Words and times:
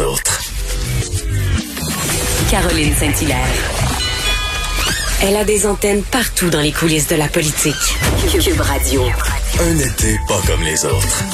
les 0.00 0.06
autres. 0.06 0.40
Caroline 2.50 2.92
Saint-Hilaire. 2.92 3.36
Elle 5.22 5.36
a 5.36 5.44
des 5.44 5.66
antennes 5.66 6.02
partout 6.10 6.50
dans 6.50 6.60
les 6.60 6.72
coulisses 6.72 7.08
de 7.08 7.16
la 7.16 7.28
politique. 7.28 7.74
Cube 8.32 8.60
Radio. 8.60 9.02
Un 9.60 9.76
été 9.76 10.16
pas 10.26 10.40
comme 10.46 10.62
les 10.64 10.84
autres. 10.84 11.24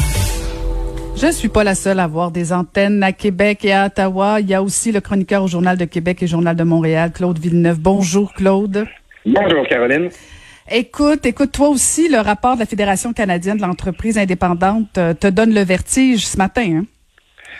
Je 1.17 1.31
suis 1.33 1.49
pas 1.49 1.65
la 1.65 1.75
seule 1.75 2.01
à 2.01 2.05
avoir 2.05 2.31
des 2.31 2.53
antennes 2.53 3.03
à 3.03 3.13
Québec 3.13 3.65
et 3.65 3.73
à 3.73 3.87
Ottawa. 3.87 4.41
Il 4.41 4.49
y 4.49 4.55
a 4.55 4.63
aussi 4.63 4.93
le 4.93 5.01
chroniqueur 5.01 5.43
au 5.43 5.49
Journal 5.49 5.79
de 5.79 5.85
Québec 5.85 6.23
et 6.23 6.27
Journal 6.27 6.57
de 6.57 6.65
Montréal, 6.65 7.13
Claude 7.13 7.39
Villeneuve. 7.39 7.79
Bonjour, 7.79 8.35
Claude. 8.35 8.87
Bonjour, 9.25 9.67
Caroline. 9.69 10.11
Écoute, 10.71 11.25
écoute, 11.25 11.53
toi 11.53 11.69
aussi, 11.69 12.09
le 12.09 12.19
rapport 12.19 12.55
de 12.55 12.61
la 12.61 12.67
Fédération 12.67 13.13
canadienne 13.13 13.57
de 13.57 13.63
l'entreprise 13.63 14.19
indépendante 14.19 14.99
euh, 14.99 15.15
te 15.15 15.29
donne 15.29 15.55
le 15.55 15.63
vertige 15.63 16.27
ce 16.27 16.37
matin. 16.37 16.81
Hein? 16.81 16.85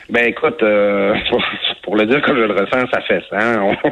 Ben 0.09 0.29
écoute, 0.29 0.63
euh, 0.63 1.15
pour, 1.83 1.97
le 1.97 2.07
dire 2.07 2.23
comme 2.23 2.37
je 2.37 2.43
le 2.43 2.55
ressens, 2.55 2.87
ça 2.93 3.01
fait 3.03 3.23
ça. 3.29 3.39
Hein. 3.39 3.77
On, 3.85 3.91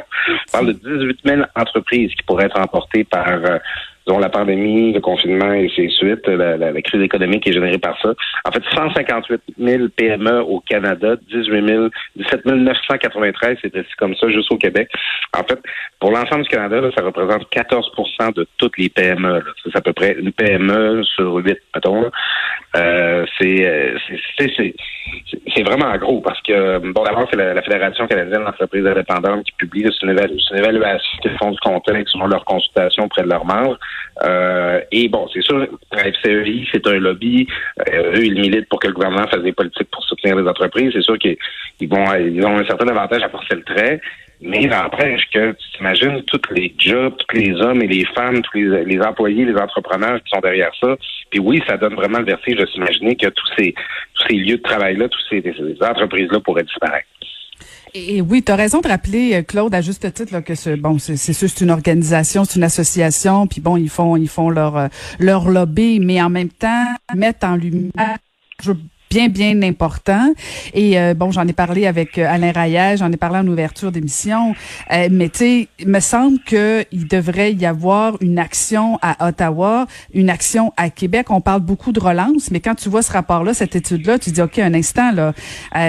parle 0.52 0.66
de 0.68 0.72
18 0.72 1.20
000 1.24 1.42
entreprises 1.56 2.14
qui 2.14 2.22
pourraient 2.22 2.46
être 2.46 2.60
emportées 2.60 3.04
par 3.04 3.28
euh, 3.28 3.58
dont 4.06 4.18
la 4.18 4.28
pandémie, 4.28 4.92
le 4.92 5.00
confinement 5.00 5.52
et 5.52 5.70
ses 5.74 5.88
suites, 5.88 6.26
la, 6.26 6.56
la, 6.56 6.82
crise 6.82 7.02
économique 7.02 7.46
est 7.46 7.52
générée 7.52 7.78
par 7.78 7.98
ça. 8.02 8.12
En 8.44 8.52
fait, 8.52 8.62
158 8.74 9.40
000 9.58 9.88
PME 9.96 10.42
au 10.42 10.60
Canada, 10.60 11.16
18 11.30 11.66
000, 11.66 11.88
17 12.16 12.44
993, 12.44 13.58
c'est 13.62 13.72
comme 13.98 14.14
ça 14.16 14.28
juste 14.28 14.52
au 14.52 14.58
Québec. 14.58 14.90
En 15.36 15.42
fait, 15.44 15.58
pour 16.00 16.10
l'ensemble 16.10 16.42
du 16.42 16.48
Canada, 16.48 16.80
là, 16.80 16.90
ça 16.96 17.02
représente 17.02 17.50
14% 17.50 18.34
de 18.34 18.46
toutes 18.58 18.76
les 18.78 18.88
PME. 18.90 19.42
C'est 19.64 19.76
à 19.76 19.80
peu 19.80 19.92
près 19.92 20.12
une 20.18 20.32
PME 20.32 21.02
sur 21.04 21.36
huit, 21.36 21.58
mettons. 21.74 22.10
Euh, 22.76 23.24
c'est 23.38 23.94
c'est 25.54 25.62
vraiment 25.62 25.96
gros 25.96 26.20
parce 26.20 26.40
que, 26.42 26.78
bon, 26.78 27.02
d'abord, 27.04 27.26
c'est 27.30 27.36
la, 27.36 27.62
Fédération 27.62 28.06
canadienne 28.06 28.44
d'entreprises 28.44 28.86
indépendantes 28.86 29.44
qui 29.44 29.52
publie 29.52 29.82
une, 29.82 30.10
une, 30.10 30.58
évaluation 30.58 31.18
qu'ils 31.22 31.36
font 31.38 31.50
du 31.50 31.58
contexte 31.60 32.12
selon 32.12 32.26
leur 32.26 32.44
consultation 32.44 33.04
auprès 33.04 33.22
de 33.22 33.28
leurs 33.28 33.44
membres. 33.44 33.78
Euh, 34.22 34.80
et 34.92 35.08
bon, 35.08 35.28
c'est 35.32 35.42
sûr, 35.42 35.66
la 35.92 36.12
FCEI, 36.12 36.66
c'est 36.72 36.86
un 36.86 36.98
lobby. 36.98 37.46
Euh, 37.92 38.12
eux, 38.16 38.24
ils 38.24 38.40
militent 38.40 38.68
pour 38.68 38.78
que 38.78 38.88
le 38.88 38.94
gouvernement 38.94 39.26
fasse 39.26 39.42
des 39.42 39.52
politiques 39.52 39.90
pour 39.90 40.04
soutenir 40.04 40.36
les 40.36 40.48
entreprises. 40.48 40.90
C'est 40.92 41.02
sûr 41.02 41.18
qu'ils 41.18 41.36
vont, 41.88 42.14
ils 42.14 42.44
ont 42.44 42.58
un 42.58 42.64
certain 42.64 42.88
avantage 42.88 43.22
à 43.22 43.28
forcer 43.28 43.56
le 43.56 43.62
trait. 43.62 44.00
Mais 44.40 44.62
il 44.62 44.68
n'empêche 44.68 45.22
que 45.32 45.52
tu 45.52 45.76
t'imagines 45.76 46.22
tous 46.24 46.40
les 46.52 46.74
jobs, 46.76 47.14
tous 47.16 47.36
les 47.36 47.54
hommes 47.62 47.80
et 47.82 47.86
les 47.86 48.04
femmes, 48.14 48.42
tous 48.42 48.58
les, 48.58 49.00
employés, 49.00 49.44
les 49.44 49.56
entrepreneurs 49.56 50.22
qui 50.22 50.30
sont 50.34 50.40
derrière 50.40 50.72
ça. 50.80 50.96
Puis 51.30 51.40
oui, 51.40 51.62
ça 51.66 51.76
donne 51.76 51.94
vraiment 51.94 52.18
le 52.18 52.26
vertige 52.26 52.56
de 52.56 52.66
s'imaginer 52.66 53.16
que 53.16 53.28
tous 53.28 53.46
ces, 53.56 53.72
tous 53.72 54.24
ces 54.28 54.34
lieux 54.34 54.58
de 54.58 54.62
travail-là, 54.62 55.08
toutes 55.08 55.24
ces, 55.30 55.40
ces 55.40 55.82
entreprises-là 55.82 56.40
pourraient 56.40 56.64
disparaître. 56.64 57.06
Et 57.96 58.20
oui, 58.20 58.42
tu 58.42 58.50
as 58.50 58.56
raison 58.56 58.80
de 58.80 58.88
rappeler, 58.88 59.34
euh, 59.34 59.42
Claude, 59.42 59.72
à 59.72 59.80
juste 59.80 60.12
titre, 60.12 60.32
là, 60.32 60.42
que 60.42 60.56
ce, 60.56 60.74
bon, 60.74 60.98
c'est 60.98 61.16
sûr, 61.16 61.48
c'est 61.48 61.60
une 61.60 61.70
organisation, 61.70 62.44
c'est 62.44 62.56
une 62.56 62.64
association, 62.64 63.46
puis 63.46 63.60
bon, 63.60 63.76
ils 63.76 63.88
font, 63.88 64.16
ils 64.16 64.28
font 64.28 64.50
leur, 64.50 64.76
euh, 64.76 64.88
leur 65.20 65.48
lobby, 65.48 66.00
mais 66.00 66.20
en 66.20 66.28
même 66.28 66.48
temps, 66.48 66.86
mettre 67.14 67.46
en 67.46 67.54
lumière 67.54 68.18
bien, 69.14 69.28
bien 69.28 69.62
important. 69.62 70.34
Et 70.72 70.98
euh, 70.98 71.14
bon, 71.14 71.30
j'en 71.30 71.46
ai 71.46 71.52
parlé 71.52 71.86
avec 71.86 72.18
euh, 72.18 72.26
Alain 72.28 72.50
Rayet, 72.50 72.96
j'en 72.96 73.12
ai 73.12 73.16
parlé 73.16 73.38
en 73.38 73.46
ouverture 73.46 73.92
d'émission. 73.92 74.56
Euh, 74.90 75.08
mais 75.08 75.28
tu 75.28 75.38
sais, 75.38 75.68
il 75.78 75.88
me 75.88 76.00
semble 76.00 76.40
qu'il 76.40 77.06
devrait 77.08 77.52
y 77.52 77.64
avoir 77.64 78.16
une 78.20 78.40
action 78.40 78.98
à 79.02 79.28
Ottawa, 79.28 79.86
une 80.14 80.30
action 80.30 80.72
à 80.76 80.90
Québec. 80.90 81.30
On 81.30 81.40
parle 81.40 81.60
beaucoup 81.60 81.92
de 81.92 82.00
relance, 82.00 82.50
mais 82.50 82.58
quand 82.58 82.74
tu 82.74 82.88
vois 82.88 83.02
ce 83.02 83.12
rapport-là, 83.12 83.54
cette 83.54 83.76
étude-là, 83.76 84.18
tu 84.18 84.30
dis, 84.30 84.42
OK, 84.42 84.58
un 84.58 84.74
instant, 84.74 85.12
là, 85.12 85.32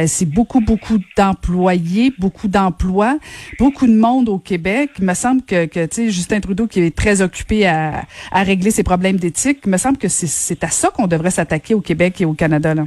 c'est 0.06 0.30
beaucoup, 0.30 0.62
beaucoup 0.62 1.00
d'employés, 1.18 2.14
beaucoup 2.20 2.48
d'emplois, 2.48 3.18
beaucoup 3.58 3.88
de 3.88 3.96
monde 3.96 4.30
au 4.30 4.38
Québec. 4.38 4.92
Il 5.00 5.06
me 5.06 5.16
semble 5.16 5.42
que, 5.42 5.66
que 5.66 5.88
tu 5.88 5.96
sais, 5.96 6.10
Justin 6.12 6.42
Trudeau, 6.42 6.68
qui 6.68 6.82
est 6.82 6.96
très 6.96 7.24
occupé 7.24 7.66
à, 7.66 8.04
à 8.32 8.44
régler 8.44 8.70
ses 8.70 8.84
problèmes 8.84 9.18
d'éthique, 9.18 9.62
il 9.66 9.72
me 9.72 9.78
semble 9.78 9.98
que 9.98 10.10
c'est 10.10 10.64
à 10.64 10.70
ça 10.70 10.90
qu'on 10.90 11.08
devrait 11.08 11.32
s'attaquer 11.32 11.74
au 11.74 11.82
Québec 11.82 12.22
et 12.22 12.26
au 12.26 12.34
Canada. 12.34 12.76
Là. 12.76 12.84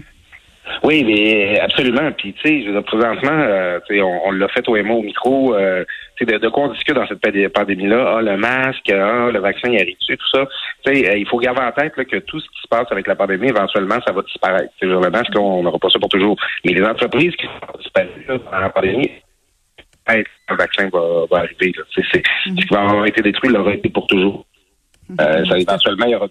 Oui, 0.82 1.04
mais 1.04 1.58
absolument. 1.60 2.10
Puis, 2.12 2.34
tu 2.34 2.48
sais, 2.48 2.64
je 2.64 2.70
veux 2.70 2.82
présentement, 2.82 3.30
euh, 3.32 3.78
on, 3.90 4.20
on 4.26 4.30
l'a 4.32 4.48
fait 4.48 4.66
au 4.68 4.76
MO 4.82 4.98
au 4.98 5.02
micro. 5.02 5.54
Euh, 5.54 5.84
de, 6.20 6.36
de 6.36 6.48
quoi 6.48 6.64
on 6.64 6.72
discute 6.72 6.94
dans 6.94 7.06
cette 7.06 7.52
pandémie-là? 7.52 8.16
Ah, 8.16 8.22
le 8.22 8.36
masque, 8.36 8.90
ah, 8.90 9.30
le 9.32 9.38
vaccin, 9.38 9.70
il 9.70 9.80
arrive 9.80 9.96
dessus, 9.98 10.16
tout 10.16 10.38
ça? 10.38 10.46
Tu 10.84 10.94
sais, 10.94 11.10
euh, 11.10 11.16
il 11.16 11.26
faut 11.28 11.38
garder 11.38 11.60
en 11.60 11.72
tête 11.72 11.96
là, 11.96 12.04
que 12.04 12.16
tout 12.18 12.40
ce 12.40 12.46
qui 12.46 12.60
se 12.62 12.68
passe 12.68 12.86
avec 12.90 13.06
la 13.06 13.14
pandémie, 13.14 13.48
éventuellement, 13.48 13.98
ça 14.06 14.12
va 14.12 14.22
disparaître. 14.22 14.72
C'est 14.80 14.86
le 14.86 14.98
masque, 14.98 15.32
on 15.38 15.62
n'aura 15.62 15.78
pas 15.78 15.90
ça 15.90 15.98
pour 15.98 16.08
toujours. 16.08 16.36
Mais 16.64 16.72
les 16.72 16.84
entreprises 16.84 17.34
qui 17.36 17.46
vont 17.46 17.78
disparaître 17.78 18.44
pendant 18.44 18.60
la 18.60 18.70
pandémie, 18.70 19.10
le 20.08 20.56
vaccin 20.56 20.88
va, 20.92 21.24
va 21.30 21.38
arriver. 21.38 21.72
C'est, 21.94 22.04
c'est, 22.12 22.22
Ce 22.44 22.54
qui 22.54 22.74
va 22.74 22.82
avoir 22.82 23.06
été 23.06 23.22
détruit 23.22 23.50
l'aura 23.50 23.74
été 23.74 23.88
pour 23.88 24.06
toujours. 24.06 24.46
Euh, 25.20 25.44
ça, 25.44 25.58
éventuellement, 25.58 26.04
il 26.06 26.12
y 26.12 26.14
aura 26.14 26.28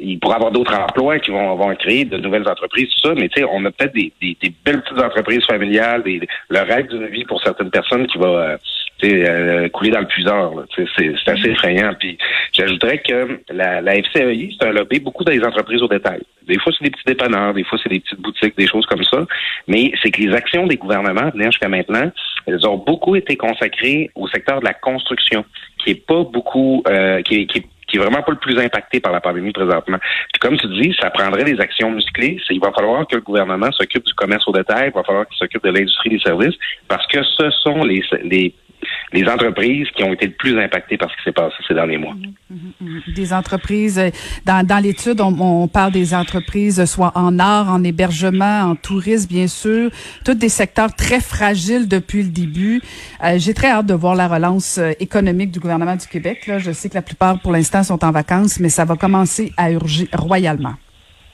il 0.00 0.18
pourrait 0.18 0.36
avoir 0.36 0.52
d'autres 0.52 0.74
emplois 0.74 1.18
qui 1.18 1.30
vont, 1.30 1.54
vont 1.56 1.74
créer 1.76 2.04
de 2.04 2.16
nouvelles 2.18 2.48
entreprises, 2.48 2.88
tout 2.90 3.08
ça, 3.08 3.14
mais 3.14 3.28
tu 3.28 3.40
sais, 3.40 3.48
on 3.50 3.64
a 3.64 3.70
peut-être 3.70 3.94
des, 3.94 4.12
des, 4.20 4.52
belles 4.64 4.82
petites 4.82 5.02
entreprises 5.02 5.44
familiales, 5.44 6.02
des, 6.02 6.20
le 6.48 6.60
rêve 6.60 6.88
d'une 6.88 7.06
vie 7.06 7.24
pour 7.24 7.42
certaines 7.42 7.70
personnes 7.70 8.06
qui 8.06 8.18
va 8.18 8.26
euh, 8.26 8.56
euh, 9.04 9.68
couler 9.68 9.90
dans 9.90 10.00
le 10.00 10.06
puiseur. 10.06 10.52
C'est 10.74 11.28
assez 11.28 11.50
effrayant. 11.50 11.92
Puis 11.98 12.16
j'ajouterais 12.52 12.98
que 12.98 13.40
la, 13.50 13.80
la 13.80 13.94
FCEI, 13.94 14.56
c'est 14.58 14.66
un 14.66 14.72
lobby 14.72 15.00
beaucoup 15.00 15.24
dans 15.24 15.32
les 15.32 15.44
entreprises 15.44 15.82
au 15.82 15.88
détail. 15.88 16.22
Des 16.46 16.58
fois, 16.58 16.72
c'est 16.76 16.84
des 16.84 16.90
petits 16.90 17.04
dépanneurs, 17.06 17.52
des 17.52 17.64
fois, 17.64 17.78
c'est 17.82 17.90
des 17.90 18.00
petites 18.00 18.20
boutiques, 18.20 18.56
des 18.56 18.66
choses 18.66 18.86
comme 18.86 19.04
ça. 19.04 19.26
Mais 19.66 19.92
c'est 20.02 20.10
que 20.10 20.22
les 20.22 20.34
actions 20.34 20.66
des 20.66 20.76
gouvernements, 20.76 21.30
jusqu'à 21.34 21.68
maintenant, 21.68 22.10
elles 22.46 22.66
ont 22.66 22.76
beaucoup 22.76 23.16
été 23.16 23.36
consacrées 23.36 24.10
au 24.14 24.28
secteur 24.28 24.60
de 24.60 24.64
la 24.64 24.74
construction, 24.74 25.44
qui 25.84 25.90
est 25.90 26.06
pas 26.06 26.22
beaucoup, 26.22 26.82
euh, 26.88 27.20
qui, 27.22 27.42
est, 27.42 27.46
qui 27.46 27.58
est 27.58 27.66
qui 27.86 27.96
est 27.96 28.00
vraiment 28.00 28.22
pas 28.22 28.32
le 28.32 28.38
plus 28.38 28.58
impacté 28.58 29.00
par 29.00 29.12
la 29.12 29.20
pandémie 29.20 29.52
présentement. 29.52 29.98
Puis 30.32 30.40
comme 30.40 30.56
tu 30.56 30.66
dis, 30.68 30.94
ça 31.00 31.10
prendrait 31.10 31.44
des 31.44 31.60
actions 31.60 31.90
musclées. 31.90 32.38
Il 32.50 32.60
va 32.60 32.72
falloir 32.72 33.06
que 33.06 33.16
le 33.16 33.22
gouvernement 33.22 33.70
s'occupe 33.72 34.04
du 34.04 34.14
commerce 34.14 34.46
au 34.48 34.52
détail, 34.52 34.90
il 34.92 34.94
va 34.94 35.04
falloir 35.04 35.26
qu'il 35.26 35.36
s'occupe 35.36 35.62
de 35.62 35.70
l'industrie 35.70 36.10
des 36.10 36.18
services, 36.18 36.54
parce 36.88 37.06
que 37.06 37.22
ce 37.22 37.50
sont 37.50 37.84
les, 37.84 38.02
les 38.22 38.54
les 39.12 39.28
entreprises 39.28 39.88
qui 39.94 40.02
ont 40.02 40.12
été 40.12 40.26
le 40.26 40.32
plus 40.32 40.58
impactées 40.58 40.96
par 40.96 41.10
ce 41.10 41.16
qui 41.16 41.22
s'est 41.24 41.32
passé 41.32 41.54
ces 41.66 41.74
derniers 41.74 41.98
mois. 41.98 42.14
Mhm, 42.14 42.32
mhm, 42.50 42.72
mhm. 42.80 43.14
Des 43.14 43.32
entreprises, 43.32 43.98
euh, 43.98 44.10
dans, 44.44 44.66
dans 44.66 44.78
l'étude, 44.78 45.20
on, 45.20 45.68
parle 45.68 45.92
des 45.92 46.14
entreprises 46.14 46.84
soit 46.86 47.12
en 47.14 47.38
art, 47.38 47.70
en 47.70 47.82
hébergement, 47.84 48.62
en 48.62 48.74
tourisme, 48.74 49.28
bien 49.28 49.46
sûr, 49.46 49.90
tous 50.24 50.34
des 50.34 50.48
secteurs 50.48 50.94
très 50.94 51.20
fragiles 51.20 51.88
depuis 51.88 52.22
le 52.22 52.30
début. 52.30 52.82
Euh, 53.22 53.38
j'ai 53.38 53.54
très 53.54 53.68
hâte 53.68 53.86
de 53.86 53.94
voir 53.94 54.14
la 54.14 54.28
relance 54.28 54.78
euh, 54.78 54.92
économique 55.00 55.50
du 55.50 55.60
gouvernement 55.60 55.96
du 55.96 56.06
Québec. 56.06 56.46
Là. 56.46 56.58
Je 56.58 56.72
sais 56.72 56.88
que 56.88 56.94
la 56.94 57.02
plupart, 57.02 57.40
pour 57.40 57.52
l'instant, 57.52 57.82
sont 57.82 58.04
en 58.04 58.10
vacances, 58.10 58.58
mais 58.60 58.68
ça 58.68 58.84
va 58.84 58.96
commencer 58.96 59.52
à 59.56 59.70
urger 59.70 60.08
royalement. 60.12 60.74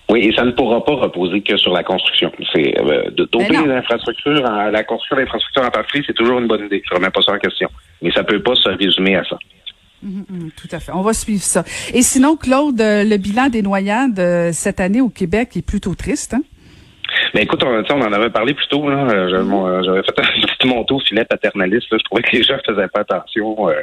Oui, 0.09 0.21
et 0.21 0.35
ça 0.35 0.45
ne 0.45 0.51
pourra 0.51 0.85
pas 0.85 0.95
reposer 0.95 1.41
que 1.43 1.57
sur 1.57 1.73
la 1.73 1.83
construction. 1.83 2.33
C'est 2.53 2.79
euh, 2.79 3.11
de 3.11 3.25
doper 3.25 3.49
ben 3.49 3.67
les 3.67 3.73
infrastructures, 3.73 4.43
la 4.43 4.85
construction 4.85 5.17
d'infrastructures 5.17 5.65
en 5.65 5.71
partie, 5.71 6.03
c'est 6.07 6.13
toujours 6.13 6.39
une 6.39 6.49
bonne 6.49 6.67
idée. 6.67 6.83
Je 6.89 6.95
remets 6.95 7.11
pas 7.11 7.23
ça 7.23 7.33
en 7.33 7.39
question. 7.39 7.69
Mais 8.03 8.11
ça 8.13 8.25
peut 8.25 8.43
pas 8.43 8.55
se 8.55 8.69
résumer 8.69 9.17
à 9.17 9.25
ça. 9.25 9.39
Hum, 10.05 10.25
hum, 10.29 10.51
tout 10.57 10.69
à 10.73 10.81
fait. 10.81 10.93
On 10.93 11.03
va 11.03 11.13
suivre 11.13 11.43
ça. 11.43 11.63
Et 11.95 12.03
sinon, 12.03 12.37
Claude, 12.37 12.81
euh, 12.81 13.05
le 13.05 13.17
bilan 13.17 13.49
des 13.49 13.63
noyades 13.63 14.19
euh, 14.19 14.51
cette 14.53 14.81
année 14.81 15.01
au 15.01 15.09
Québec 15.09 15.57
est 15.57 15.67
plutôt 15.67 15.95
triste. 15.95 16.35
Hein? 16.35 16.43
Mais 17.35 17.43
écoute, 17.43 17.63
on, 17.65 17.69
on 17.69 18.03
en 18.03 18.13
avait 18.13 18.31
parlé 18.31 18.55
plus 18.55 18.67
tôt. 18.69 18.85
J'avais 18.89 20.03
fait 20.03 20.19
un 20.21 20.57
petit 20.59 20.67
manteau 20.67 20.99
filet 21.01 21.25
paternaliste. 21.25 21.87
Je 21.91 22.05
trouvais 22.05 22.23
que 22.23 22.37
les 22.37 22.43
gens 22.43 22.57
faisaient 22.67 22.89
pas 22.89 23.01
attention. 23.01 23.69
Euh, 23.69 23.75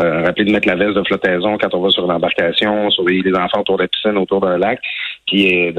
euh, 0.00 0.22
rappeler 0.24 0.46
de 0.46 0.52
mettre 0.52 0.68
la 0.68 0.76
veste 0.76 0.94
de 0.94 1.02
flottaison 1.04 1.58
quand 1.58 1.74
on 1.74 1.80
va 1.80 1.90
sur 1.90 2.06
l'embarcation, 2.06 2.90
surveiller 2.90 3.22
les 3.22 3.34
enfants 3.34 3.60
autour 3.60 3.76
de 3.76 3.82
la 3.82 3.88
piscine, 3.88 4.16
autour 4.16 4.40
d'un 4.40 4.58
lac. 4.58 4.80
Puis 5.32 5.72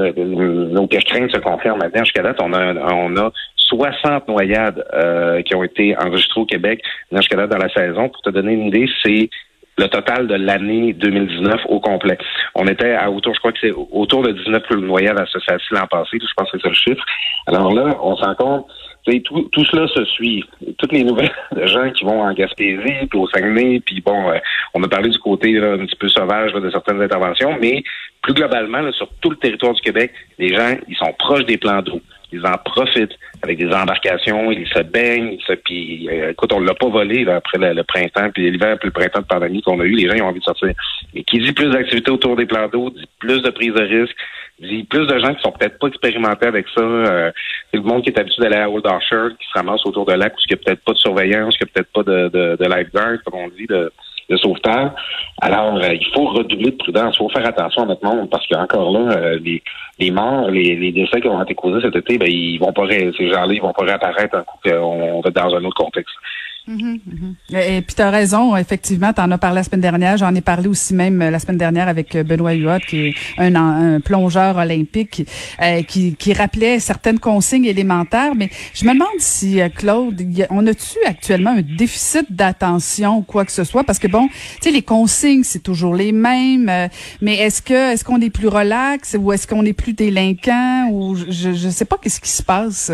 craintes 1.06 1.30
se 1.30 1.38
confirment 1.38 1.78
maintenant. 1.78 2.04
Jusqu'à 2.04 2.22
date, 2.22 2.38
on 2.42 2.52
a, 2.52 2.74
on 2.92 3.16
a 3.16 3.32
60 3.56 4.28
noyades 4.28 4.84
euh, 4.92 5.42
qui 5.42 5.54
ont 5.54 5.62
été 5.62 5.96
enregistrées 5.96 6.40
au 6.40 6.46
Québec 6.46 6.82
jusqu'à 7.12 7.36
date 7.36 7.50
dans 7.50 7.58
la 7.58 7.72
saison. 7.72 8.08
Pour 8.08 8.20
te 8.22 8.30
donner 8.30 8.52
une 8.54 8.66
idée, 8.66 8.88
c'est 9.04 9.30
le 9.78 9.88
total 9.88 10.26
de 10.26 10.34
l'année 10.34 10.92
2019 10.92 11.60
au 11.68 11.80
complet. 11.80 12.18
On 12.54 12.66
était 12.66 12.94
à 12.94 13.10
autour, 13.10 13.34
je 13.34 13.38
crois 13.38 13.52
que 13.52 13.58
c'est 13.60 13.72
autour 13.72 14.22
de 14.22 14.32
19 14.32 14.62
noyades 14.78 15.20
associées 15.20 15.56
l'an 15.70 15.86
passé, 15.88 16.18
je 16.20 16.26
pense 16.36 16.50
que 16.50 16.58
c'est 16.58 16.62
ça 16.62 16.68
le 16.68 16.74
chiffre. 16.74 17.04
Alors 17.46 17.72
là, 17.72 17.96
on 18.02 18.16
s'en 18.16 18.34
compte, 18.34 18.66
tout, 19.04 19.48
tout 19.52 19.64
cela 19.66 19.86
se 19.88 20.04
suit. 20.06 20.44
Toutes 20.78 20.92
les 20.92 21.04
nouvelles 21.04 21.30
de 21.56 21.66
gens 21.66 21.90
qui 21.90 22.04
vont 22.04 22.22
en 22.22 22.32
Gaspésie, 22.32 23.06
puis 23.10 23.18
au 23.18 23.28
Saguenay, 23.28 23.80
puis 23.80 24.00
bon, 24.00 24.30
euh, 24.30 24.38
on 24.74 24.82
a 24.82 24.88
parlé 24.88 25.10
du 25.10 25.18
côté 25.18 25.58
un 25.58 25.78
petit 25.78 25.96
peu 25.96 26.08
sauvage 26.08 26.52
de 26.52 26.70
certaines 26.70 27.00
interventions, 27.02 27.56
mais 27.60 27.82
plus 28.22 28.34
globalement, 28.34 28.90
sur 28.92 29.08
tout 29.20 29.30
le 29.30 29.36
territoire 29.36 29.74
du 29.74 29.82
Québec, 29.82 30.12
les 30.38 30.54
gens, 30.54 30.76
ils 30.88 30.96
sont 30.96 31.12
proches 31.18 31.44
des 31.44 31.58
plans 31.58 31.82
d'eau 31.82 32.00
ils 32.34 32.46
en 32.46 32.56
profitent 32.64 33.16
avec 33.42 33.58
des 33.58 33.72
embarcations, 33.72 34.50
ils 34.50 34.66
se 34.68 34.82
baignent, 34.82 35.38
puis 35.64 36.08
euh, 36.10 36.30
écoute, 36.30 36.52
on 36.52 36.60
l'a 36.60 36.74
pas 36.74 36.88
volé 36.88 37.24
là, 37.24 37.36
après 37.36 37.58
le, 37.58 37.82
printemps, 37.82 38.30
puis 38.32 38.50
l'hiver, 38.50 38.78
puis 38.78 38.88
le 38.88 38.92
printemps 38.92 39.20
de 39.20 39.26
pandémie 39.26 39.62
qu'on 39.62 39.80
a 39.80 39.84
eu, 39.84 39.94
les 39.94 40.08
gens 40.08 40.24
ont 40.24 40.28
envie 40.28 40.40
de 40.40 40.44
sortir. 40.44 40.70
Et 41.14 41.24
qui 41.24 41.38
dit 41.38 41.52
plus 41.52 41.70
d'activités 41.70 42.10
autour 42.10 42.36
des 42.36 42.46
plans 42.46 42.68
d'eau, 42.68 42.90
dit 42.90 43.08
plus 43.18 43.42
de 43.42 43.50
prise 43.50 43.74
de 43.74 43.82
risque, 43.82 44.16
dit 44.60 44.84
plus 44.84 45.06
de 45.06 45.18
gens 45.18 45.34
qui 45.34 45.42
sont 45.42 45.52
peut-être 45.52 45.78
pas 45.78 45.88
expérimentés 45.88 46.46
avec 46.46 46.66
ça. 46.74 46.82
Euh, 46.82 47.30
c'est 47.70 47.78
le 47.78 47.82
monde 47.82 48.02
qui 48.02 48.10
est 48.10 48.18
habitué 48.18 48.42
d'aller 48.42 48.56
à 48.56 48.70
Old 48.70 48.86
Offshore, 48.86 49.30
qui 49.38 49.46
se 49.46 49.58
ramasse 49.58 49.84
autour 49.84 50.06
de 50.06 50.14
lac 50.14 50.34
où 50.34 50.40
il 50.48 50.54
n'y 50.54 50.60
a 50.60 50.64
peut-être 50.64 50.84
pas 50.84 50.92
de 50.92 50.98
surveillance, 50.98 51.56
qu'il 51.56 51.66
n'y 51.66 51.70
a 51.70 51.74
peut-être 51.74 51.92
pas 51.92 52.02
de, 52.02 52.28
de, 52.28 52.56
de 52.56 52.64
lifeguard, 52.64 53.18
comme 53.24 53.40
on 53.40 53.48
dit, 53.48 53.66
de 53.66 53.92
de 54.28 54.36
sauvetage. 54.36 54.90
Alors, 55.40 55.76
euh, 55.76 55.94
il 55.94 56.06
faut 56.14 56.26
redoubler 56.26 56.70
de 56.70 56.76
prudence. 56.76 57.16
Il 57.16 57.18
faut 57.18 57.28
faire 57.28 57.46
attention 57.46 57.82
à 57.82 57.86
notre 57.86 58.04
monde 58.04 58.30
parce 58.30 58.46
qu'encore 58.46 58.90
là, 58.92 59.16
euh, 59.16 59.38
les, 59.98 60.10
morts, 60.10 60.50
les, 60.50 60.76
les, 60.76 60.92
décès 60.92 61.20
qui 61.20 61.28
ont 61.28 61.42
été 61.42 61.54
causés 61.54 61.80
cet 61.82 61.96
été, 61.96 62.18
ben, 62.18 62.28
ils 62.28 62.58
vont 62.58 62.72
pas 62.72 62.86
ces 62.88 63.30
gens-là, 63.30 63.52
ils 63.52 63.60
vont 63.60 63.72
pas 63.72 63.84
réapparaître 63.84 64.36
un 64.36 64.42
coup 64.42 64.58
qu'on 64.64 65.20
va 65.20 65.30
dans 65.30 65.54
un 65.54 65.64
autre 65.64 65.76
contexte. 65.76 66.14
Et, 66.66 67.82
puis 67.82 67.94
tu 67.94 68.02
as 68.02 68.10
raison, 68.10 68.56
effectivement, 68.56 69.12
tu 69.12 69.20
en 69.20 69.30
as 69.30 69.38
parlé 69.38 69.56
la 69.56 69.64
semaine 69.64 69.82
dernière, 69.82 70.16
j'en 70.16 70.34
ai 70.34 70.40
parlé 70.40 70.66
aussi 70.66 70.94
même 70.94 71.20
euh, 71.20 71.30
la 71.30 71.38
semaine 71.38 71.58
dernière 71.58 71.88
avec 71.88 72.16
euh, 72.16 72.22
Benoît 72.22 72.54
Huot, 72.54 72.78
qui 72.88 73.08
est 73.08 73.14
un, 73.36 73.54
un 73.54 74.00
plongeur 74.00 74.56
olympique, 74.56 75.28
euh, 75.60 75.82
qui, 75.82 76.14
qui, 76.16 76.32
rappelait 76.32 76.78
certaines 76.78 77.18
consignes 77.18 77.66
élémentaires, 77.66 78.34
mais 78.34 78.48
je 78.72 78.86
me 78.86 78.94
demande 78.94 79.08
si, 79.18 79.60
Claude, 79.76 80.20
on 80.48 80.66
a-tu 80.66 80.98
actuellement 81.06 81.50
un 81.50 81.62
déficit 81.62 82.32
d'attention 82.32 83.18
ou 83.18 83.22
quoi 83.22 83.44
que 83.44 83.52
ce 83.52 83.64
soit? 83.64 83.84
Parce 83.84 83.98
que 83.98 84.08
bon, 84.08 84.28
tu 84.28 84.34
sais, 84.62 84.70
les 84.70 84.82
consignes, 84.82 85.44
c'est 85.44 85.62
toujours 85.62 85.94
les 85.94 86.12
mêmes, 86.12 86.88
mais 87.20 87.36
est-ce 87.36 87.60
que 87.60 87.92
est-ce 87.92 88.04
qu'on 88.04 88.20
est 88.20 88.30
plus 88.30 88.48
relax 88.48 89.16
ou 89.18 89.32
est-ce 89.32 89.46
qu'on 89.46 89.64
est 89.64 89.74
plus 89.74 89.92
délinquant 89.92 90.88
ou 90.90 91.14
je 91.14 91.50
ne 91.50 91.70
sais 91.70 91.84
pas 91.84 91.98
qu'est-ce 92.00 92.20
qui 92.20 92.30
se 92.30 92.42
passe? 92.42 92.90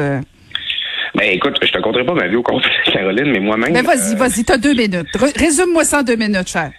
Ben 1.20 1.32
écoute, 1.34 1.58
je 1.60 1.70
te 1.70 1.78
compterai 1.82 2.02
pas 2.06 2.14
ma 2.14 2.28
vie 2.28 2.36
au 2.36 2.42
compte, 2.42 2.64
Caroline, 2.86 3.30
mais 3.30 3.40
moi-même. 3.40 3.74
Mais 3.74 3.82
vas-y, 3.82 4.14
euh, 4.14 4.16
vas-y, 4.16 4.42
t'as 4.42 4.56
deux 4.56 4.72
minutes. 4.72 5.14
Résume-moi 5.36 5.84
ça 5.84 6.00
en 6.00 6.02
deux 6.02 6.16
minutes, 6.16 6.48
cher. 6.48 6.72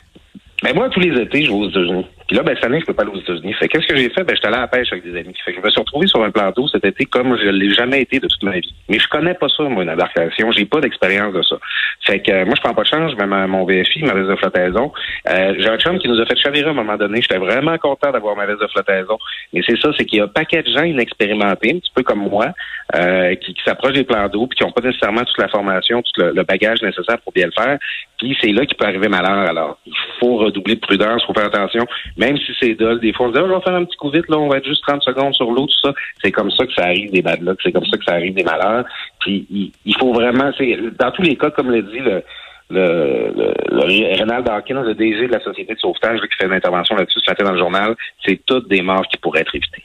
Ben 0.63 0.73
moi, 0.73 0.89
tous 0.89 0.99
les 0.99 1.21
étés, 1.21 1.43
je 1.43 1.49
vais 1.51 1.55
aux 1.55 1.69
États-Unis. 1.69 2.07
Puis 2.31 2.37
là, 2.37 2.43
ben, 2.43 2.55
cette 2.55 2.63
année, 2.63 2.79
je 2.79 2.85
peux 2.85 2.93
pas 2.93 3.03
aller 3.03 3.11
aux 3.11 3.19
États-Unis. 3.19 3.53
Fait 3.55 3.67
qu'est-ce 3.67 3.85
que 3.85 3.97
j'ai 3.97 4.09
fait? 4.09 4.23
Ben, 4.23 4.33
j'étais 4.33 4.47
allé 4.47 4.55
à 4.55 4.61
la 4.61 4.67
pêche 4.69 4.87
avec 4.93 5.03
des 5.03 5.19
amis. 5.19 5.33
Fait 5.43 5.51
que 5.51 5.59
je 5.59 5.65
me 5.65 5.69
suis 5.69 5.81
retrouvé 5.81 6.07
sur 6.07 6.23
un 6.23 6.31
plateau 6.31 6.65
cet 6.69 6.85
été 6.85 7.03
comme 7.03 7.37
je 7.37 7.49
l'ai 7.49 7.71
jamais 7.71 8.03
été 8.03 8.21
de 8.21 8.27
toute 8.29 8.41
ma 8.43 8.53
vie. 8.53 8.73
Mais 8.87 8.99
je 8.99 9.07
connais 9.09 9.33
pas 9.33 9.49
ça, 9.49 9.63
moi, 9.63 9.83
une 9.83 9.89
embarcation. 9.89 10.49
J'ai 10.53 10.63
pas 10.63 10.79
d'expérience 10.79 11.33
de 11.33 11.41
ça. 11.41 11.57
Fait 12.05 12.21
que, 12.21 12.31
euh, 12.31 12.45
moi, 12.45 12.53
je 12.55 12.61
prends 12.61 12.73
pas 12.73 12.83
de 12.83 12.87
chance. 12.87 13.11
Je 13.11 13.17
mets 13.17 13.47
mon 13.47 13.65
VFI, 13.65 14.03
ma 14.03 14.13
veste 14.13 14.29
de 14.29 14.35
flottaison. 14.37 14.93
Euh, 15.29 15.55
j'ai 15.57 15.67
un 15.67 15.77
chum 15.77 15.99
qui 15.99 16.07
nous 16.07 16.21
a 16.21 16.25
fait 16.25 16.37
chavirer 16.37 16.67
à 16.67 16.71
un 16.71 16.73
moment 16.73 16.95
donné. 16.95 17.21
J'étais 17.21 17.37
vraiment 17.37 17.77
content 17.79 18.11
d'avoir 18.13 18.37
ma 18.37 18.45
veste 18.45 18.61
de 18.61 18.67
flottaison. 18.67 19.17
Mais 19.51 19.61
c'est 19.67 19.77
ça, 19.77 19.89
c'est 19.97 20.05
qu'il 20.05 20.19
y 20.19 20.21
a 20.21 20.23
un 20.23 20.29
paquet 20.29 20.63
de 20.63 20.71
gens 20.71 20.83
inexpérimentés, 20.83 21.73
un 21.75 21.79
petit 21.79 21.91
peu 21.93 22.03
comme 22.03 22.29
moi, 22.29 22.53
euh, 22.95 23.35
qui, 23.35 23.53
qui 23.53 23.61
s'approchent 23.65 23.91
des 23.91 24.05
plans 24.05 24.29
d'eau 24.29 24.47
puis 24.47 24.57
qui 24.57 24.63
ont 24.63 24.71
pas 24.71 24.87
nécessairement 24.87 25.25
toute 25.25 25.37
la 25.37 25.49
formation, 25.49 26.01
tout 26.01 26.21
le, 26.21 26.43
bagage 26.43 26.81
nécessaire 26.81 27.19
pour 27.25 27.33
bien 27.33 27.47
le 27.47 27.51
faire. 27.51 27.77
Puis 28.21 28.37
c'est 28.39 28.51
là 28.51 28.67
qu'il 28.67 28.77
peut 28.77 28.85
arriver 28.85 29.07
malheur. 29.07 29.49
Alors, 29.49 29.79
il 29.83 29.93
faut 30.19 30.37
redoubler 30.37 30.75
de 30.75 30.79
prudence, 30.79 31.23
il 31.23 31.25
faut 31.25 31.33
faire 31.33 31.47
attention. 31.47 31.87
Même 32.17 32.37
si 32.37 32.51
c'est 32.59 32.75
dol, 32.75 32.99
des 32.99 33.13
fois, 33.13 33.25
on 33.25 33.29
se 33.29 33.33
dit, 33.33 33.43
oh, 33.43 33.47
je 33.47 33.53
vais 33.55 33.61
faire 33.61 33.73
un 33.73 33.83
petit 33.83 33.97
coup 33.97 34.11
vite, 34.11 34.29
là, 34.29 34.37
on 34.37 34.47
va 34.47 34.57
être 34.57 34.67
juste 34.67 34.83
30 34.85 35.01
secondes 35.01 35.33
sur 35.33 35.49
l'eau, 35.49 35.65
tout 35.65 35.87
ça. 35.87 35.91
C'est 36.23 36.31
comme 36.31 36.51
ça 36.51 36.67
que 36.67 36.73
ça 36.73 36.83
arrive 36.83 37.11
des 37.11 37.23
bad 37.23 37.39
c'est 37.63 37.71
comme 37.71 37.85
ça 37.85 37.97
que 37.97 38.03
ça 38.05 38.13
arrive 38.13 38.35
des 38.35 38.43
malheurs. 38.43 38.85
Puis 39.21 39.73
il, 39.85 39.97
faut 39.97 40.13
vraiment, 40.13 40.51
c'est 40.55 40.77
dans 40.99 41.09
tous 41.09 41.23
les 41.23 41.35
cas, 41.35 41.49
comme 41.49 41.71
l'a 41.71 41.81
dit 41.81 41.97
le, 41.97 42.23
le, 42.69 43.33
le, 43.35 43.53
le 43.71 44.19
Renald 44.21 44.45
Dawkins, 44.45 44.83
le 44.83 44.93
DG 44.93 45.25
de 45.25 45.31
la 45.31 45.39
Société 45.39 45.73
de 45.73 45.79
sauvetage, 45.79 46.19
qui 46.19 46.37
fait 46.39 46.45
une 46.45 46.53
intervention 46.53 46.95
là-dessus 46.95 47.21
ce 47.25 47.31
matin 47.31 47.45
dans 47.45 47.53
le 47.53 47.59
journal, 47.59 47.95
c'est 48.23 48.39
toutes 48.45 48.69
des 48.69 48.83
morts 48.83 49.07
qui 49.07 49.17
pourraient 49.17 49.41
être 49.41 49.55
évitées. 49.55 49.83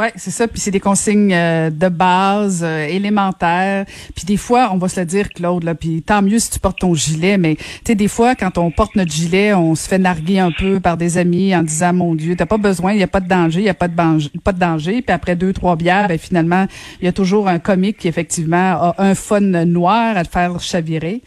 Oui, 0.00 0.06
c'est 0.16 0.30
ça. 0.30 0.48
Puis 0.48 0.60
c'est 0.60 0.70
des 0.70 0.80
consignes 0.80 1.34
euh, 1.34 1.68
de 1.68 1.88
base, 1.88 2.62
euh, 2.64 2.86
élémentaires. 2.86 3.84
Puis 4.14 4.24
des 4.24 4.38
fois, 4.38 4.70
on 4.72 4.78
va 4.78 4.88
se 4.88 4.98
le 4.98 5.04
dire, 5.04 5.28
Claude, 5.28 5.62
là, 5.62 5.74
puis 5.74 6.00
tant 6.00 6.22
mieux 6.22 6.38
si 6.38 6.48
tu 6.48 6.58
portes 6.58 6.78
ton 6.78 6.94
gilet, 6.94 7.36
mais 7.36 7.56
tu 7.56 7.64
sais, 7.88 7.94
des 7.94 8.08
fois, 8.08 8.34
quand 8.34 8.56
on 8.56 8.70
porte 8.70 8.96
notre 8.96 9.12
gilet, 9.12 9.52
on 9.52 9.74
se 9.74 9.86
fait 9.86 9.98
narguer 9.98 10.38
un 10.38 10.52
peu 10.52 10.80
par 10.80 10.96
des 10.96 11.18
amis 11.18 11.54
en 11.54 11.62
disant, 11.62 11.92
mon 11.92 12.14
Dieu, 12.14 12.34
t'as 12.34 12.46
pas 12.46 12.56
besoin, 12.56 12.94
il 12.94 12.98
y 12.98 13.02
a 13.02 13.08
pas 13.08 13.20
de 13.20 13.28
danger, 13.28 13.60
il 13.60 13.66
y 13.66 13.68
a 13.68 13.74
pas 13.74 13.88
de, 13.88 14.38
pas 14.38 14.52
de 14.52 14.58
danger. 14.58 15.02
Puis 15.02 15.12
après 15.12 15.36
deux, 15.36 15.52
trois 15.52 15.76
bières, 15.76 16.08
ben, 16.08 16.18
finalement, 16.18 16.66
il 17.02 17.04
y 17.04 17.08
a 17.08 17.12
toujours 17.12 17.46
un 17.46 17.58
comique 17.58 17.98
qui, 17.98 18.08
effectivement, 18.08 18.56
a 18.56 18.94
un 18.96 19.14
fun 19.14 19.40
noir 19.40 20.16
à 20.16 20.24
te 20.24 20.30
faire 20.30 20.58
chavirer. 20.60 21.20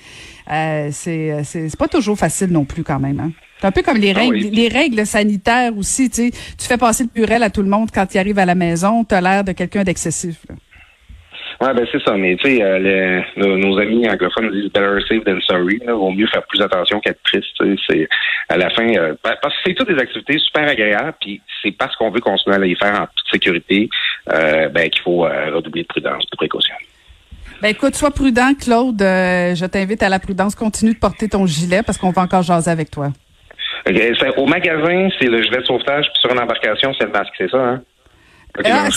Euh, 0.51 0.89
c'est, 0.91 1.43
c'est 1.43 1.77
pas 1.77 1.87
toujours 1.87 2.17
facile 2.17 2.49
non 2.49 2.65
plus 2.65 2.83
quand 2.83 2.99
même. 2.99 3.19
Hein? 3.19 3.31
C'est 3.63 3.67
un 3.67 3.71
peu 3.71 3.81
comme 3.81 3.97
les 3.97 4.11
ah 4.13 4.19
règles, 4.19 4.49
les 4.51 4.67
règles 4.67 5.05
sanitaires 5.05 5.71
aussi. 5.77 6.09
Tu, 6.09 6.15
sais, 6.15 6.31
tu 6.59 6.67
fais 6.67 6.77
passer 6.77 7.05
le 7.05 7.09
purel 7.09 7.43
à 7.43 7.49
tout 7.49 7.61
le 7.61 7.69
monde 7.69 7.91
quand 7.93 8.13
il 8.13 8.17
arrive 8.17 8.37
à 8.37 8.45
la 8.45 8.55
maison. 8.55 9.05
Tu 9.05 9.15
as 9.15 9.21
l'air 9.21 9.45
de 9.45 9.53
quelqu'un 9.53 9.85
d'excessif. 9.85 10.35
Oui, 11.61 11.69
ben 11.73 11.87
c'est 11.89 12.03
ça. 12.03 12.17
Mais 12.17 12.35
tu 12.35 12.57
sais, 12.57 12.61
euh, 12.61 13.21
nos, 13.37 13.79
amis 13.79 14.05
anglophones 14.09 14.51
disent 14.51 14.69
better 14.69 14.99
safe 15.07 15.23
than 15.23 15.39
sorry. 15.47 15.79
Là, 15.85 15.93
vaut 15.93 16.11
mieux 16.11 16.27
faire 16.27 16.43
plus 16.47 16.61
attention 16.61 16.99
qu'être 16.99 17.23
triste. 17.23 17.55
C'est 17.87 18.05
à 18.49 18.57
la 18.57 18.69
fin, 18.71 18.85
euh, 18.95 19.13
parce 19.23 19.39
que 19.39 19.61
c'est 19.65 19.75
toutes 19.75 19.87
des 19.87 20.01
activités 20.01 20.37
super 20.39 20.67
agréables. 20.67 21.15
Puis 21.21 21.41
c'est 21.61 21.71
parce 21.71 21.95
qu'on 21.95 22.09
veut 22.09 22.19
continuer 22.19 22.57
à 22.57 22.59
les 22.59 22.75
faire 22.75 22.99
en 22.99 23.05
toute 23.15 23.31
sécurité, 23.31 23.89
euh, 24.33 24.67
ben 24.67 24.89
qu'il 24.89 25.03
faut 25.03 25.21
redoubler 25.21 25.83
de 25.83 25.87
prudence, 25.87 26.25
de 26.29 26.35
précaution. 26.35 26.75
Ben 27.61 27.69
écoute, 27.69 27.95
sois 27.95 28.11
prudent, 28.11 28.55
Claude. 28.59 28.99
je 28.99 29.65
t'invite 29.67 30.03
à 30.03 30.09
la 30.09 30.19
prudence. 30.19 30.53
Continue 30.53 30.95
de 30.95 30.99
porter 30.99 31.29
ton 31.29 31.45
gilet 31.45 31.81
parce 31.81 31.97
qu'on 31.97 32.11
va 32.11 32.23
encore 32.23 32.43
jaser 32.43 32.69
avec 32.69 32.91
toi. 32.91 33.13
Au 34.37 34.45
magasin, 34.45 35.09
c'est 35.19 35.27
le 35.27 35.43
gilet 35.43 35.57
de 35.57 35.65
sauvetage, 35.65 36.05
puis 36.05 36.21
sur 36.21 36.31
une 36.31 36.39
embarcation, 36.39 36.93
c'est 36.97 37.05
le 37.05 37.11
masque, 37.11 37.33
c'est 37.37 37.49
ça, 37.49 37.57
hein? 37.57 37.81
Ah, 38.65 38.87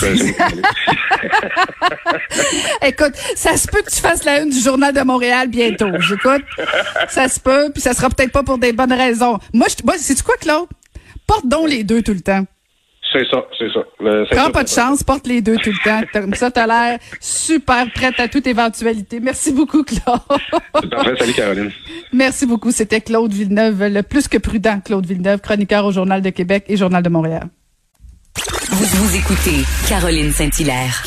Écoute, 2.83 3.15
ça 3.37 3.56
se 3.56 3.67
peut 3.69 3.81
que 3.81 3.91
tu 3.91 4.03
fasses 4.03 4.23
la 4.25 4.41
une 4.41 4.50
du 4.50 4.61
Journal 4.61 4.93
de 4.93 5.00
Montréal 5.00 5.49
bientôt. 5.49 5.88
J'écoute, 5.99 6.43
ça 7.09 7.27
se 7.29 7.41
peut, 7.41 7.71
puis 7.73 7.81
ça 7.81 7.94
sera 7.94 8.11
peut-être 8.11 8.33
pas 8.33 8.43
pour 8.43 8.59
des 8.59 8.75
bonnes 8.75 8.93
raisons. 8.93 9.38
Moi, 9.55 9.69
je, 9.71 9.77
moi 9.83 9.94
c'est 9.97 10.23
quoi, 10.23 10.37
Claude? 10.37 10.69
Porte 11.27 11.49
donc 11.49 11.71
les 11.71 11.85
deux 11.85 12.03
tout 12.03 12.12
le 12.12 12.21
temps. 12.21 12.44
C'est 13.12 13.25
ça, 13.31 13.44
c'est 13.58 13.69
ça. 13.73 13.81
Prends 14.31 14.50
pas 14.50 14.64
de 14.64 14.69
chance, 14.69 15.03
porte 15.03 15.26
les 15.26 15.41
deux 15.41 15.56
tout 15.56 15.70
le 15.70 15.85
temps. 15.85 16.06
Comme 16.12 16.35
ça, 16.35 16.50
t'as 16.50 16.67
l'air 16.67 16.99
super 17.20 17.91
prête 17.94 18.19
à 18.19 18.29
toute 18.29 18.47
éventualité. 18.47 19.20
Merci 19.20 19.53
beaucoup, 19.53 19.85
Claude. 19.85 20.20
C'est 20.81 20.91
parfait. 20.91 21.14
Salut, 21.19 21.32
Caroline. 21.32 21.70
Merci 22.12 22.47
beaucoup. 22.47 22.73
C'était 22.73 23.00
Claude 23.00 23.32
Villeneuve, 23.32 23.85
le 23.85 24.03
plus 24.03 24.29
que 24.29 24.38
prudent 24.38 24.81
Claude 24.85 25.06
Villeneuve, 25.06 25.41
chroniqueur 25.41 25.85
au 25.85 25.93
Journal 25.93 26.20
de 26.20 26.31
Québec 26.31 26.64
et 26.69 26.76
Journal 26.76 27.03
de 27.03 27.08
Montréal. 27.08 27.49
Vous, 28.70 28.85
vous 28.85 29.17
écoutez 29.17 29.64
Caroline 29.88 30.31
Saint-Hilaire. 30.31 31.02